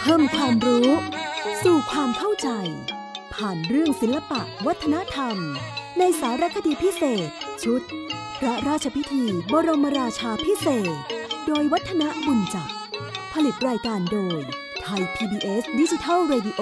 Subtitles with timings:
[0.00, 0.88] เพิ่มความรู้
[1.64, 2.48] สู่ความเข้าใจ
[3.34, 5.36] ผ่านเรื่องศิลปะวัฒนธรรม
[5.98, 7.28] ในสารคดีพิเศษ
[7.64, 7.82] ชุด
[8.38, 10.96] พระราชพิธีบรมราชาพิเศษ
[11.46, 12.70] โดยวัฒนบุญจัก
[13.32, 14.40] ผลิตรายการโดย
[14.82, 16.60] ไทย PBS ดิจิทัล Radio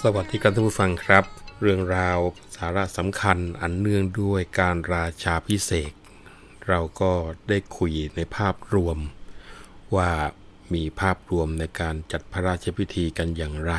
[0.00, 1.24] สวัสดีครับท่านผู้ฟังครับ
[1.60, 2.18] เรื่องราว
[2.56, 5.92] สาระสำคัญอันเนื่องด้วยการราชาพิเศษ
[6.68, 7.10] เราก็
[7.48, 8.98] ได้คุยในภาพรวม
[9.96, 10.10] ว่า
[10.74, 13.74] มีภาพรวมในการจัดพระราชพิธีกันอย่างไร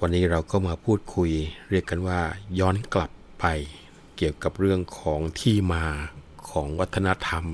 [0.00, 1.30] วันนี้เราก็มาพูดคุย
[1.70, 2.20] เรียกกันว่า
[2.58, 3.10] ย้อนกลับ
[3.40, 3.44] ไป
[4.16, 5.84] เกี่ยวกับเรื่องของที่มา
[6.50, 7.44] ของวัฒนธรรม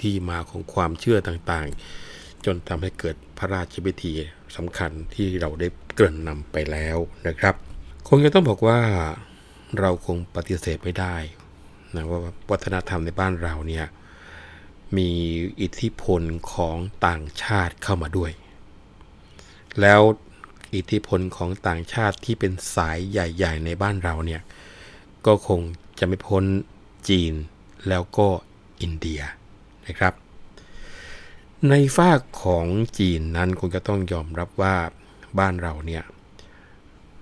[0.00, 4.12] ที่มาของความเชื่อต่างๆ จนทำให้เกิดพระราชพิธี
[4.56, 7.54] สำคัญที่เราได้เกริ่นนำไปแล้วนะครับ
[8.08, 8.80] คงจะต้องบอกว่า
[9.80, 11.16] เราคงปฏิเสธไม่ได้
[11.94, 12.20] นะว่า
[12.50, 13.86] วัฒนธรรมในบ้านเราเนี่ย
[14.96, 15.10] มี
[15.60, 16.22] อิทธิพล
[16.52, 18.32] ของต่างชาติเข้ามาด้วย
[19.80, 20.00] แล้ว
[20.74, 24.42] อิทธิพลของต่างชาติที่เป็นสายใหญ่ ๆ ในบ้านเราเนี่ย
[25.26, 25.60] ก็คง
[25.98, 26.44] จะไม่พ้น
[27.08, 27.32] จีน
[27.88, 28.28] แล้วก็
[28.82, 29.20] อินเดีย
[29.86, 30.14] นะครับ
[31.68, 32.66] ในฝากของ
[32.98, 34.76] จีนนั้นคงจะต้องยอมรับว่า
[35.38, 36.04] บ้านเราเนี่ย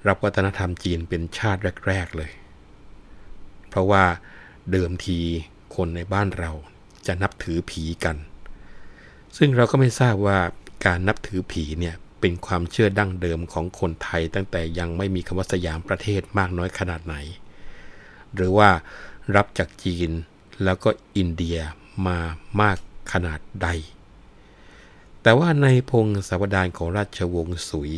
[0.06, 2.30] รับวัฒนธรรมจีนเป็นชาติแรก ๆ เลย
[3.68, 4.04] เพราะว่า
[4.72, 5.18] เดิมที
[5.74, 6.52] คนในบ้านเรา
[7.06, 8.16] จะนับถือผีกัน
[9.36, 10.38] ซึ่งเราก็ไม่ทราบว่า
[10.86, 17.16] การนับถือผีเนี่ยเป็นความเชื่อดั้งเดิมของคนไทยตั้งแต่ยังไม่มีคำว่าสยามประเทศมากน้อยขนาดไหน
[18.34, 18.70] หรือว่า
[19.36, 20.10] รับจากจีน
[20.64, 21.58] แล้วก็อินเดีย
[22.06, 22.18] มา
[22.60, 22.76] มาก
[23.12, 23.68] ขนาดใด
[25.22, 27.92] แต่ว่าในพงศาวดารของราชวงศ์สุย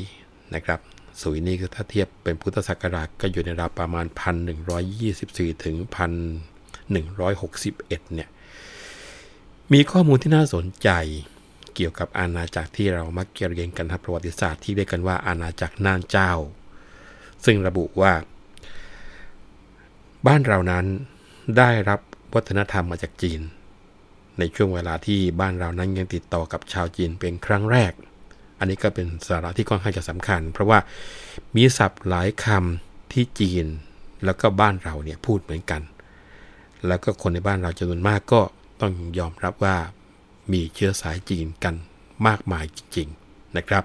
[0.55, 0.81] นะครับ
[1.21, 4.07] สุยนี่คือถ้าเทียบเป็นพุทธศักราชก็อยู่ในราวประมาณ
[4.85, 5.77] 1124 ถึง
[6.89, 8.29] 161 เนี่ย
[9.73, 10.91] มีข้อมูลที่น่าสนใจ
[11.75, 16.33] เกี่ยวกับอาณาจักรที่เรามักเรียนกันทางประวัติศาสตร์ที่เรียกกันว่าอาณาจักรน่านเจ้า
[17.45, 18.13] ซึ่งระบุว่า
[20.27, 20.87] บ้านเรานั้น
[21.59, 22.01] ได้รับ
[22.35, 23.41] วัฒนธรรมมาจากจีน
[24.39, 27.93] ในช่วงเวลาที่บ้านเรานั้นยังติดต่อกับชาวจีนเป็นครั้งแรก
[28.59, 30.79] อันนี้ก็เป็นสาระที่ค่อนข้างจะสำคัญ เพราะว่า
[31.57, 33.67] มีศัพท์หลายคำที่จีน
[34.25, 35.83] แล้วก็บ้านเราเนี่ยพูดเหมือนกัน
[36.87, 38.41] แล้วก็คนในบ้านเราจำนวนมากก็
[38.81, 39.77] ต้องยอมรับว่า
[40.53, 41.75] มีเชื้อสายจีนกัน
[42.27, 43.85] มากมายจริงๆนะครับ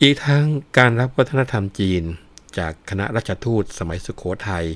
[0.00, 0.44] อีกทั้ง
[0.78, 2.02] การรับวัฒนธรรมจีน
[2.58, 4.66] จากคณะราชทูตสมัยสุขโขทัย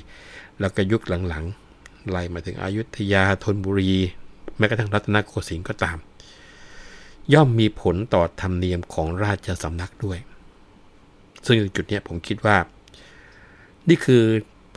[0.59, 3.93] แล้วก็ยุคหลังๆไล่มาถึงอายุทยาธนบุรี
[4.57, 5.97] แม้กระทั่งรัตนโกสินทร์ก็ตาม
[7.33, 10.19] ย่อมมีผลต่อธรรมเนียมของราชสำนักด้วย
[11.45, 12.57] ซึ่งจุดนี้ผมคิดว่า
[13.89, 14.23] นี่คือ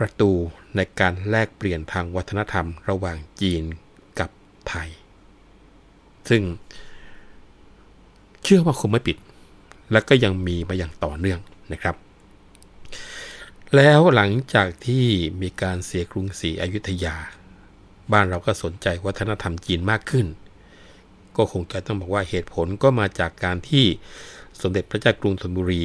[0.00, 0.33] ประตู
[0.77, 3.62] ในการแลกเปลี่ยนทางวัฒนธรรมระหว่างจีน
[4.19, 4.31] กับ
[4.69, 4.88] ไทย
[6.28, 6.43] ซึ่ง
[8.43, 9.16] เชื่อว่าคงไม่ปิด
[9.93, 11.41] และก็ยังมีมาอย่างต่อเนื่อง
[11.72, 11.97] นะครับ
[13.77, 15.06] แล้วหลังจากที่
[15.43, 17.16] มีการเสียกรุงศรีอยุธยา
[18.12, 20.27] บ้านเราก็สนใจวัฒนธรรมจีนมากขึ้น
[21.37, 23.84] ก็คงจะต้องบอกว่าเหตุผลก็มาจากการที่
[24.60, 25.84] สมเด็จพระเจ้ากรุงธนบุรี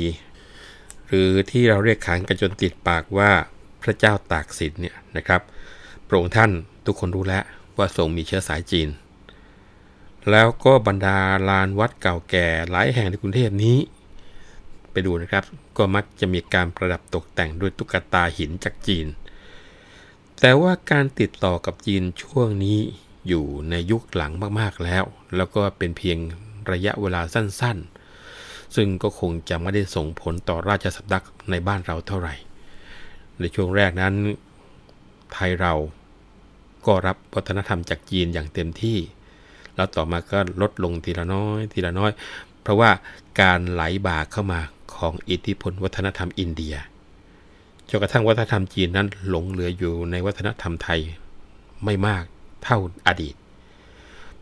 [1.08, 3.32] หรือที่เราเรียกขานกันจนติดปากว่า
[3.86, 5.42] พระเจ้าตากสินเนี่ยนะครับ
[6.08, 6.52] พระองค์ท่าน
[6.86, 7.44] ทุกคนรู้แล้ว
[7.78, 8.90] ว่าทรงมีเชื้อสายจีน
[10.32, 11.18] แล้วก็บรรดา
[11.50, 13.78] ลานวัดเก่าแก่หลายแห่งในกรุงเทพนี้
[14.92, 15.44] ไปดูนะครับ
[15.78, 19.08] ก็มักจะมีการประดับตกแต่งด้วยตุ๊กตาหินจากจีน
[20.40, 22.80] แต่ว่าการติดต่อกับจีนช่วงนี้
[23.28, 25.04] อยู่ในยุคหลังมากๆแล้ว
[25.36, 26.18] แล้วก็เป็นเพียง
[26.72, 32.36] ระยะเวลาสั้นๆ ซึ่งก็คงจะไม่ได้ส่งผลต่อราชสำนักในบ้านเราเท่าไหร่
[33.40, 34.14] ในช่วงแรกนั้น
[35.34, 35.74] ไทยเรา
[36.86, 38.98] ก็รับวัฒนธรรมจากจีนอย่างเต็มที่
[39.76, 42.12] แล้วต่อมาก็ลดลงทีละน้อย ทีละน้อย
[42.62, 42.92] เพราะว่า
[43.42, 44.60] การไหลบ่าเข้ามา
[44.96, 46.76] ของอิทธิพลวัฒนธรรมอินเดีย
[47.90, 51.00] จนกระทั่งวัฒนธรรมจีนนั้นหลงเหลืออยู่ในวัฒนธรรมไทย
[51.84, 52.24] ไม่มาก
[52.64, 52.78] เท่า
[53.08, 53.36] อดีต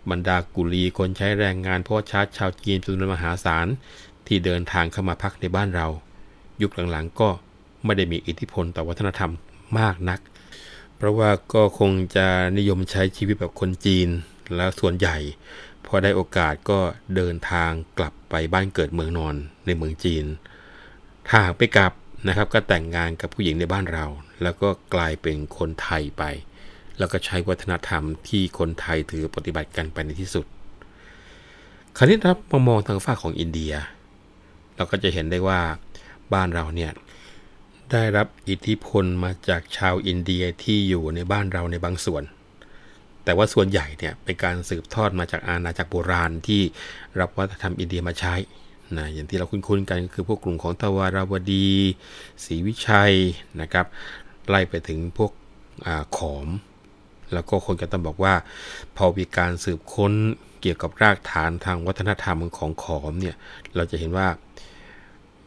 [0.10, 3.68] บรรดากุลีคนใช้แรงงานพ่อชาติชาวจีนจำนวนมหาศาล
[4.28, 5.88] ที่เดินทางเข้ามาพักในบ้านเรา
[6.62, 7.30] ยุคหลังๆก็
[7.86, 9.32] ไม่ได้มีอิทธิพลต่อวัฒนธรรม
[9.80, 10.20] มากนัก
[10.98, 12.28] เพราะว่าก็คงจะ
[12.58, 14.08] นิยมใช้ชีวิตแบบคนจีน
[14.56, 15.18] แล้วส่วนใหญ่
[15.86, 16.80] พอได้โอกาสก็
[17.16, 19.36] เดินทางกลับไปบ้านเกิดเมืองนอน
[19.66, 20.26] ในเมืองจีน
[21.28, 21.94] ถ้าหากไปกลับ
[22.28, 24.06] นะครับก็แต่งงานกับผู้หญิงในบ้านเรา
[24.44, 26.24] แล้วก็กลายเป็นคนไทยไป
[26.98, 30.46] แล้วก็ใช้วัฒนธรรมที่คนไทยถือปฏิบัติกันไปในที่สุด
[31.98, 33.74] คราวนี้ครับมามองทางฝั่งของอินเดีย
[34.76, 35.60] เราก็จะเห็นได้ว่า
[36.34, 36.92] บ้านเราเนี่ย
[37.94, 42.24] ได้รับอิทธิพลมาจากชาวอินเดียที่อยู่ในบ้านเราในบางส่วน
[43.24, 46.62] แต่ว่าส่วนใหญ่เนี่ยเป็นการสืบทอดมาจากอาณาจักรโบราณที่
[47.20, 48.36] รับวัฒนธรรมอินเดียมาใช้
[48.98, 51.70] นะอย่างที่เราคุ้นๆกันก็คือพวกกลุ่มของทวาราวดี
[52.46, 53.14] ศรีวิชัย
[53.62, 53.86] นะครับ
[54.50, 55.32] ไล่ไปถึงพวก
[55.86, 55.88] อ
[56.18, 56.48] ขอม
[57.34, 58.34] แล้วก็คนก็ต้องบอกว่า
[58.98, 60.14] พอมีการสืบค้น
[60.62, 63.36] เกี่ยวกับรากฐานทางวัฒนธรรมของขอมเนี่ย
[63.76, 64.28] เราจะเห็นว่า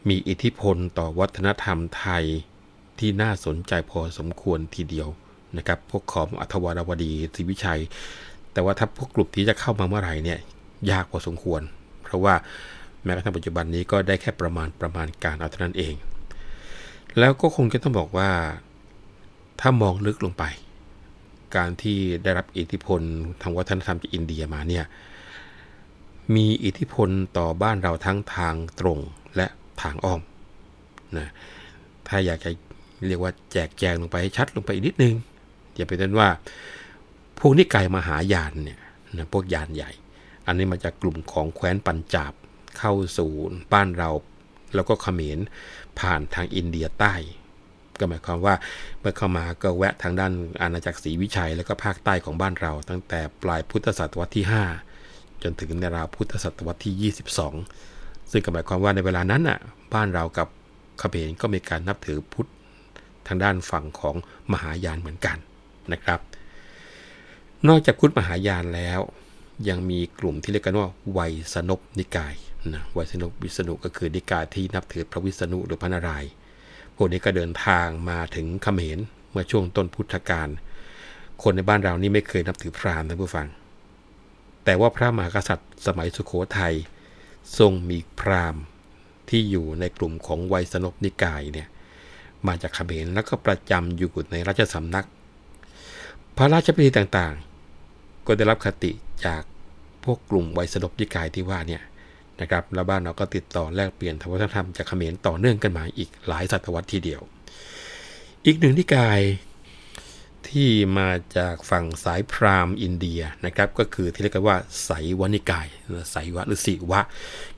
[0.07, 2.23] มีอิทธิพลต่อวัฒนธรรมไทย
[2.99, 5.07] ที่น่าสนใจพอสมควรทีเดียว
[5.57, 7.81] นะครับ พวกขอมอัธวารวดีศรีวิชัย
[8.53, 10.39] แต่ว่าถ้าพวกกลุ่มที่จะเข้ามาเมื่อไหร่เนี่ย
[10.91, 11.61] ยากพอสมควร
[12.03, 12.35] เพราะว่า
[13.03, 15.95] แม้กระทั่งปัจจุบันนี้ก็ได้แค่ประมาณประมาณการเอาเท่านั้นเอง
[17.19, 18.29] แล้วก็คงจะต้องบอกว่า
[19.59, 20.43] ถ้ามองลึกลงไป
[21.55, 23.01] การที่ได้รับอิทธิพล
[23.41, 24.85] ทางวัฒนธรรมจากอินเดียมาเนี่ย
[26.35, 28.99] มีอิทธิพลต่อบ้านเราทั้งทางตรง
[29.81, 30.21] ทางอ้อม
[31.17, 31.27] นะ
[32.07, 32.49] ถ้าอยากจะ
[33.07, 35.15] เรียกว่าแจกแจงลงไปให้ชัดลงไปอีกนิดนึง
[35.75, 36.29] อย่าไปต้นว่า
[37.39, 38.79] พวกนิกายมหายานเนี่ย
[39.17, 39.91] นะพวกยานใหญ่
[40.47, 42.33] อันนี้มาจากกลุ่มของแคว้นปัญจาบ
[42.77, 43.31] เข้าสู่
[43.73, 44.09] บ้านเรา
[44.75, 45.39] แล้วก็เขมร
[45.99, 47.13] ผ่านทางอินเดียใต้
[47.99, 48.55] ก็หมายความว่า
[48.99, 54.45] เมื่อเข้ามาก็แวะทางด้านอาณาจักรศรีวิชัย แล้วก็ภาคใต้ของบ้านเรา ตั้งแต่ปลายพุทธศตวรรษที่
[54.93, 57.96] 5 จนถึงในราวพุทธศตวรรษที่ 22
[58.31, 59.59] ซึ่งก็หมายความว่าในเวลานั้นน่ะ
[59.93, 60.47] บ้านเรากับ
[60.99, 62.49] เขมรก็มีการนับถือพุทธ
[63.27, 64.15] ทางด้านฝั่งของ
[64.51, 65.37] มหายานเหมือนกัน
[65.91, 66.19] นะครับ
[67.67, 68.99] นอกจากพุทธมหายานแล้ว
[69.69, 72.35] ยังมีกลุ่มที่เรียกกันว่าไวยสนบนิกาย
[72.73, 76.31] นะไวยสนบวิษณุก็คือนิกายที่นับถือพระวิษณุหรือพระนารายณ์
[76.95, 78.99] พวกนี้ก็เดินทางมาถึงเขมร
[79.31, 80.49] เมื่อช่วงต้นพุทธกาล
[81.43, 83.47] คนในบ้านเรานี่ไม่เคยนับถือพราหมณ์นะผู้ฟัง
[84.65, 86.73] แต่ว่าพระมหากษัตริย์สมัยสุขโขทัย
[87.57, 88.63] ทรงมีพราหมณ์
[89.29, 91.67] ที่อยู่ในกลุ่มของไวยสนบนิกายเนี่ย
[92.47, 95.07] มาจากขเขมรแล้วก็ประจำอยู่ในราชสำนัก
[96.37, 98.91] พระราชพิธีต่างๆ ก็ได้รับคติ
[99.25, 99.43] จาก
[100.03, 101.81] พวกกลุ่มไวยสนบนิกายที่ว่าเนี่ย
[102.41, 107.21] นะครับแล้วบ้านเราก็ติดต่อแลกเปลี่ยนวัฒนธรรมจากเขมรต่อเนื่องกันมาอีกหลายศตวรรษทีเดียว
[108.45, 109.19] อีกหนึ่งนิกาย
[110.49, 110.69] ที่
[110.99, 115.67] มาจากฝั่งสายพราหมณ์อินเดียนะครับก็คือที่เรียกกันว่าไสยวนิกาย
[116.11, 117.01] ไสยวะหรือสิวะ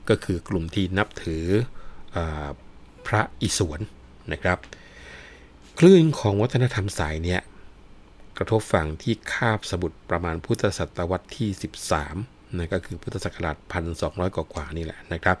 [0.08, 1.44] ก็คือกลุ่มที่นับถือ
[2.16, 2.18] อ
[3.06, 3.80] พระอิศวร
[4.32, 4.58] นะครับ
[5.78, 7.40] คลื่นของวัฒนธรรมสายเนี้ย
[8.38, 11.48] กระทบฝั่งที่คาบสมุทรประมาณพุทธศตวรรษที่
[12.02, 13.56] 13นะก็คือพุทธศักราช
[13.96, 15.36] 1,200 กว่าๆนี่แหละนะครับ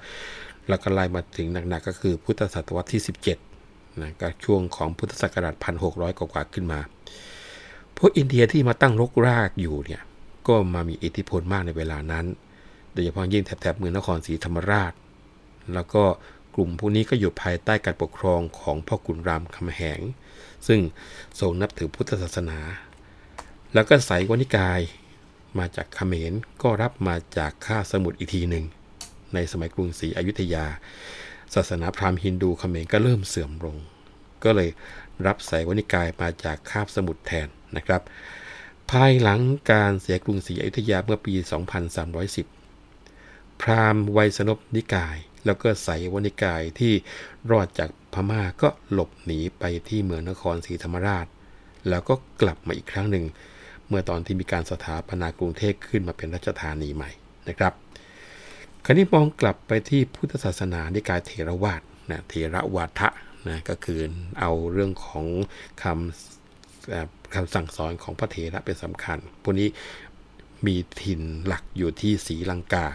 [0.68, 3.49] แล้วก็ไล่มาถึงหนักๆก็คือพุทธศตวรรษที่ 17
[4.00, 5.54] นะก็ช่วงของพุทธศักราช
[5.86, 6.80] 1,600 กว่าขึ้นมา
[7.96, 10.02] พวกอินเดียที่มาตั้งรกรากอยู่เนี่ย
[10.48, 12.26] ก็มามีอิทธิพลมากในเวลานั้น
[12.92, 14.92] โดยเฉพาะยิ่งแถบเมืองนครศรีธรรมราช
[15.74, 16.02] แล้วก็
[16.54, 20.00] กลุ่มพวกนี้ก็อยู่ภายใต้การปกครองของพ่อขุนรามคำแหง
[20.66, 20.80] ซึ่ง
[21.40, 22.58] ทรงนับถือพุทธศาสนา
[23.74, 24.80] แล้วก็สายวนิกาย
[25.58, 26.32] มาจากเขมร
[26.62, 28.64] ก็รับมาจากข้าสมุทรอีกทีหนึ่ง
[29.34, 30.66] ในสมัยกรุงศรีอยุธยา
[31.54, 33.76] ศาสนาพราหมณ์ฮินดูเขมรก็เริ่มเสื่อมลง
[34.44, 34.70] ก็เลย
[35.26, 38.02] รับสายวนิกายมาจากคาบสมุทรแทนนะครับ
[38.90, 39.40] ภายหลัง
[39.72, 41.34] การเสียกรุงศรีอยุธยาเมื่อปี
[42.68, 45.16] 2310 พราหมณ์ไวยสนบนิกาย
[45.46, 46.92] แล้วก็ใส่วนิกายที่
[47.50, 51.26] รอดจากพม่าก็หลบหนีไปที่เมืองนครศรีธรรมราช
[51.88, 53.24] แล้วก็กลับมาอีกครั้งหนึ่ง
[53.88, 57.10] เมื่อตอนที่มีการสถาปนากรุงเทพขึ้นมาเป็นราชธานีใหม่
[57.48, 57.72] นะครับ
[58.84, 63.08] คราวนี้มองกลับไปที่พุทธศาสนาในกายเถรวาทนะเถรวาทะ
[63.48, 64.00] นะก็คือ
[64.40, 65.26] เอาเรื่องของ
[65.82, 69.68] คำคำสั่งสอนของพระเถระเป็นสำคัญ พวกนี้
[70.66, 72.86] มีถิ่นหลักอยู่ที่ศรีลังกา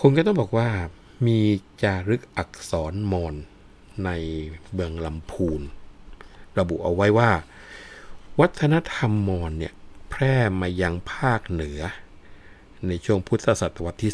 [0.00, 0.68] คงก็ต้องบอกว่า
[1.26, 1.38] มี
[1.82, 3.34] จารึกอักษรมอน
[4.04, 4.10] ใน
[4.72, 5.60] เบืองลำพูน
[6.58, 7.30] ระบุเอาไว้ว่า
[8.40, 9.72] วัฒนธรรมมอนเนี่ย
[10.10, 11.80] แพร่มายังภาคเหนือ
[12.88, 14.12] ในช่วงพุทธศตวรรษที่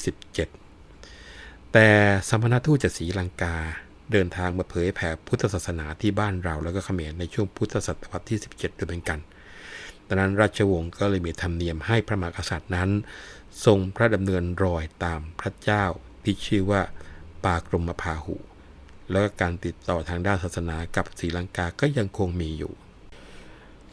[0.85, 1.89] 17 แต่
[2.29, 3.55] สมณทูตจากศรีลังกา
[4.13, 9.21] เดินทางมาเผยแผ่พุทธศาสนาที่บ้านเราแล้วก็เขมรในช่วงพุทธศตวรรษที่ 17 ด้วยเป็นกัน
[10.07, 12.91] ดังนั้นราชวงศ์ก็เลยมีธรรมเนียมให้พระมหากษัตริย์นั้น
[13.65, 15.85] ทรงพระดำเนินรอยตามพระเจ้า
[16.25, 16.83] ที่ชื่อว่า
[17.45, 18.37] ปากรมพาหุ
[19.11, 22.73] แล้วก็การติดต่อทางด้านศาสนากับศรีลังกาก็ยังคงมีอยู่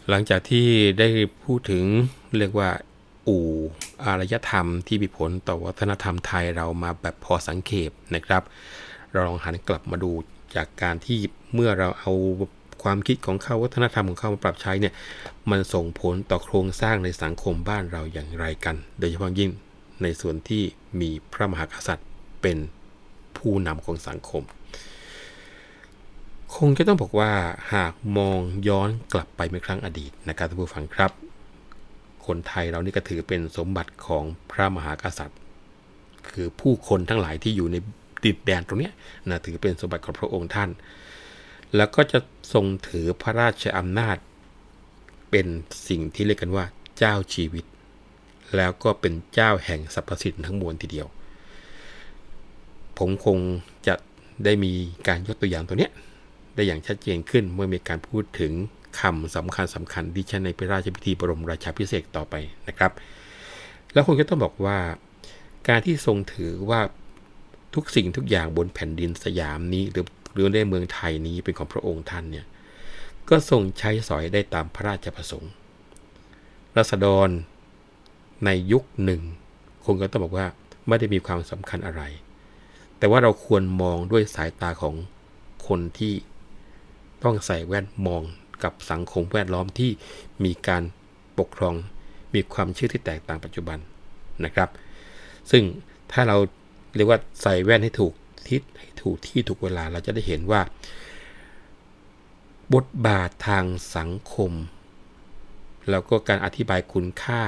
[0.09, 0.67] หลังจากที่
[0.99, 1.09] ได้
[1.43, 1.83] พูดถึง
[2.37, 2.69] เรียกว่า
[3.27, 3.45] อู่
[4.05, 8.43] อารยธรรมที่มีผลต่อวัฒนธรรมไทยเรามาแบบพอสังเขปนะครับ
[9.11, 10.11] เราลองหันกลับมาดู
[10.55, 11.17] จากการที่
[11.53, 12.13] เมื่อเราเอา
[12.83, 14.93] ความคิดของเขาวัฒนธรรมของเขามาปรับใช้เนี่ย
[15.51, 19.51] มันส่งผลต่อโครงสร้างในสังคมบ้านเราอย่างไรกัน โดยเฉพาะยิ่ง
[20.03, 20.63] ในส่วนที่
[20.99, 22.07] มีพระมหากษัตริย์
[22.41, 22.57] เป็น
[23.37, 24.43] ผู้นำของสังคม
[26.55, 27.31] คงจะต้องบอกว่า
[27.73, 31.11] หากมองย้อนกลับไปเมื่อครั้งอดีตนะครับท่านผู้ฟังครับ
[32.27, 35.39] คนไทยเรานี่ก็ถือเป็นสมบัติของพระมหากษัตริย์
[36.29, 37.75] คือผู้คนทั้งหลายที่อยู่ใน
[38.23, 38.91] ดินแดนตรงนี้
[39.29, 40.69] นะถือเป็นสมบัติของพระองค์ท่าน
[41.75, 42.19] แล้วก็จะ
[42.53, 44.17] ทรงถือพระราชอำนาจ
[45.31, 45.47] เป็น
[45.87, 46.65] สิ่งที่เรียกกันว่า
[46.97, 47.65] เจ้าชีวิต
[48.55, 51.07] แล้วก็เป็นเจ้าแห่งสรรพสิ่งทั้งมวลทีเดียว
[52.97, 53.37] ผมคง
[53.87, 53.95] จะ
[54.45, 54.71] ได้มี
[55.07, 55.91] การยกตัวอย่างตัวเนี้ย
[56.55, 58.51] ได้อย่างชัดเจนขึ้นเมื่อมีการพูดถึง
[58.99, 62.35] คำสำคัญสำคัญที่ใช้ในพระราชพิธีบรมราชาพิเศษต่อไป
[62.67, 62.91] นะครับ
[63.93, 64.77] แล้วคงจะต้องบอกว่า
[65.67, 66.81] การที่ทรงถือว่า
[67.75, 72.45] ทุกสิ่งทุกอย่างบนแผ่นดินสยามนี้ หรือหรือในเมืองไทยนี้เป็นของพระองค์ท่านเนี่ย
[73.29, 75.51] ก็ทรงใช้สอยได้ตามพระราชประสงค์
[76.77, 77.29] รัษฎร
[78.45, 79.21] ในยุคหนึ่ง
[79.85, 80.47] คงก็ต้องบอกว่า
[80.87, 82.01] ไม่ได้มีความสำคัญอะไร
[82.97, 84.95] แต่ว่าเราควรมองด้วยสายตาของ
[85.67, 86.13] คนที่
[87.23, 88.23] ต้องใส่แว่นมอง
[88.65, 89.91] กับสังคมแวดล้อมที่
[90.45, 90.83] มีการ
[91.39, 91.75] ปกครอง
[92.33, 93.77] มีความเชื่อที่แตกต่างปัจจุบัน
[94.45, 94.69] นะครับ
[95.51, 95.63] ซึ่ง
[96.11, 96.37] ถ้าเรา
[96.95, 98.13] เรียกว่าใส่แว่นให้ถูก
[98.49, 100.61] ทิศให้ถูกที่ถูกเวลาเราจะได้เห็นว่า
[102.73, 104.51] บทบาททางสังคม
[105.89, 107.41] แล้วก็การอธิบายคุณค่า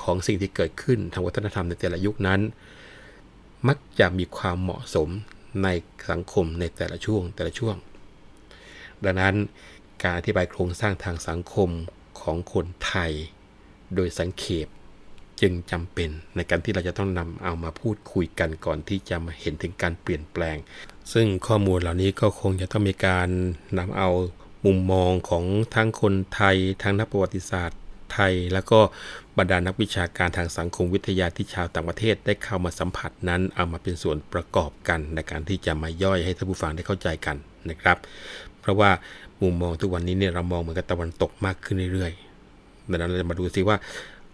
[0.00, 2.40] ของสิ่งที่เกิดขึ้นทางวัฒนธรรมในแต่ละยุคนั้น
[3.68, 5.08] มักจะมีความเหมาะสม
[5.62, 5.68] ใน
[6.10, 7.76] สังคมในแต่ละช่วงแต่ละช่วง
[9.04, 9.34] ดังนั้น
[10.06, 11.70] การอธิบายโครงสร้างทางสังคม
[12.20, 13.12] ของคนไทย
[13.94, 14.68] โดยสังเขป
[15.40, 20.56] จึงจำเป็นในการที่เราจะต้องนำเอามาพูดคุยกันก่อนที่จะมาเห็นถึงการเปลี่ยนแปลง
[21.12, 23.28] ซึ่งข้อมูลเหล่านี้ก็คงจะต้องมีการ
[23.78, 24.08] นำเอา
[24.64, 25.44] มุมมองของ
[25.74, 27.80] ทั้งคนไทยทั้งนักประวัติศาสตร์
[28.12, 28.80] ไทย แล้วก็
[29.38, 37.36] บรรดานักวิชาการทางสังคมวิทยาที่ชาวต่างประเทศได้เข้ามาสัมผัสนั้น เอามาเป็นส่วนประกอบกันในการที่จะมาย่อยให้ท่านผู้ฟังได้เข้าใจกัน
[37.70, 37.98] นะครับ
[38.60, 38.90] เพราะว่า
[39.42, 43.76] มุมมองทุกวันนี้เนี่ยเรามองเหมือนกับตะวันตกมากขึ้นเรื่อยๆดังนั้นเราจะมาดูซิว่า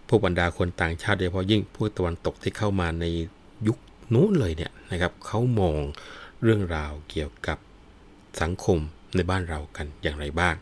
[0.07, 3.05] พวกบรรดาคนต่างชาติโดยเฉพาะยิ่งพวกตะวันตกที่เข้ามาใน
[3.67, 3.77] ยุค
[4.13, 5.79] นู้นเลยเนี่ยนะครับเขามอง
[6.43, 7.57] เรื่องราวเกี่ยวกับ
[8.41, 8.77] สังคม
[9.15, 10.55] ในบ้านเรากันอย่างไรบ้าง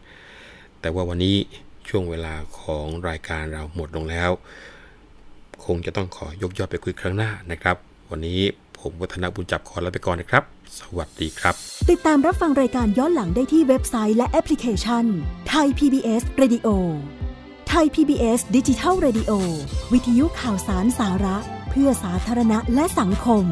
[0.79, 1.36] แต่ว่าวันนี้
[1.89, 4.31] ช่วงเวลาของรายการเราหมดลงแล้ว
[5.65, 7.77] คงจะต้องขอยกยอดไปคุยครั้งหน้านะครับ
[8.12, 8.39] วันนี้
[8.82, 10.44] ผมวัฒนบุญจับขอลาไปก่อนนะครับ
[10.80, 11.54] สวัสดีครับ
[11.90, 15.06] ติดตามรับฟังรายการย้อนหลังได้ที่เว็บไซต์และแอปพลิเคชัน
[15.50, 16.68] ไทย PBS Radio
[17.70, 19.32] ไทย PBS ดิจิทัล Radio
[19.94, 21.38] วิทยุข่าวสารสาระ
[21.70, 23.44] เพื่อสาธารณะและสังคม